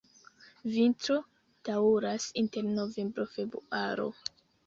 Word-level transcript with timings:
Vintro 0.75 1.17
daŭras 1.69 2.25
inter 2.43 2.71
novembro-februaro. 2.79 4.09